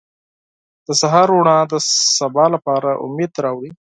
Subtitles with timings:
[0.87, 1.73] •د سهار رڼا د
[2.17, 3.71] سبا لپاره امید راوړي.